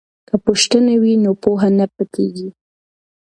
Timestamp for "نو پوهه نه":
1.23-1.85